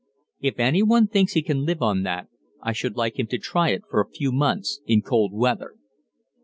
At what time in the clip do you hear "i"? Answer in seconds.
2.63-2.73